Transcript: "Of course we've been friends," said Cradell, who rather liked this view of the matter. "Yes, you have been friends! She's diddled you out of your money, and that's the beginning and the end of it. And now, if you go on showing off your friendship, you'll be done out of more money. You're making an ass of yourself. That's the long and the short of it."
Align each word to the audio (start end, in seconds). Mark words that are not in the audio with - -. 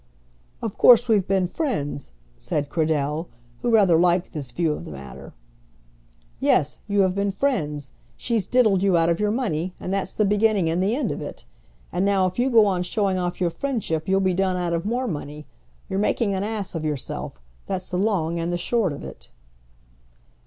"Of 0.63 0.79
course 0.79 1.07
we've 1.07 1.27
been 1.27 1.45
friends," 1.47 2.09
said 2.35 2.69
Cradell, 2.69 3.27
who 3.61 3.69
rather 3.69 3.97
liked 3.99 4.31
this 4.33 4.51
view 4.51 4.73
of 4.73 4.83
the 4.83 4.89
matter. 4.89 5.35
"Yes, 6.39 6.79
you 6.87 7.01
have 7.01 7.13
been 7.13 7.29
friends! 7.31 7.91
She's 8.17 8.47
diddled 8.47 8.81
you 8.81 8.97
out 8.97 9.09
of 9.09 9.19
your 9.19 9.29
money, 9.29 9.75
and 9.79 9.93
that's 9.93 10.15
the 10.15 10.25
beginning 10.25 10.71
and 10.71 10.81
the 10.81 10.95
end 10.95 11.11
of 11.11 11.21
it. 11.21 11.45
And 11.91 12.03
now, 12.03 12.25
if 12.25 12.39
you 12.39 12.49
go 12.49 12.65
on 12.65 12.81
showing 12.81 13.19
off 13.19 13.39
your 13.39 13.51
friendship, 13.51 14.07
you'll 14.09 14.19
be 14.21 14.33
done 14.33 14.57
out 14.57 14.73
of 14.73 14.85
more 14.87 15.07
money. 15.07 15.45
You're 15.87 15.99
making 15.99 16.33
an 16.33 16.43
ass 16.43 16.73
of 16.73 16.83
yourself. 16.83 17.39
That's 17.67 17.91
the 17.91 17.97
long 17.99 18.39
and 18.39 18.51
the 18.51 18.57
short 18.57 18.93
of 18.93 19.03
it." 19.03 19.29